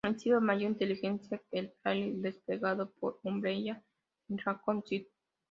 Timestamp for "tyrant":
1.83-2.23